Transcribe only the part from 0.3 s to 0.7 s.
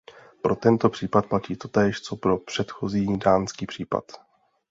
Pro